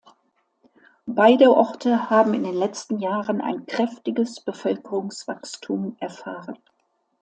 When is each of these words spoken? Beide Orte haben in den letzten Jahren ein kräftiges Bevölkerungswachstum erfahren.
Beide 1.05 1.51
Orte 1.55 2.09
haben 2.09 2.33
in 2.33 2.43
den 2.43 2.55
letzten 2.55 2.97
Jahren 2.97 3.39
ein 3.39 3.67
kräftiges 3.67 4.39
Bevölkerungswachstum 4.39 5.95
erfahren. 5.99 6.57